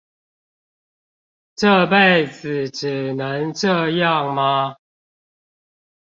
[1.57, 4.77] 這輩子只能這樣嗎？